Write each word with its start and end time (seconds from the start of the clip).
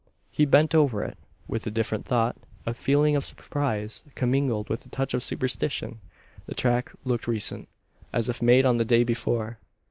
He 0.31 0.45
bent 0.47 0.73
over 0.73 1.03
it, 1.03 1.15
with 1.47 1.67
a 1.67 1.69
different 1.69 2.07
thought 2.07 2.35
a 2.65 2.73
feeling 2.73 3.15
of 3.15 3.23
surprise 3.23 4.03
commingled 4.15 4.67
with 4.67 4.83
a 4.83 4.89
touch 4.89 5.13
of 5.13 5.21
superstition. 5.21 5.99
The 6.47 6.55
track 6.55 6.91
looked 7.05 7.27
recent, 7.27 7.67
as 8.11 8.27
if 8.27 8.41
made 8.41 8.65
on 8.65 8.77
the 8.77 8.83
day 8.83 9.03
before. 9.03 9.59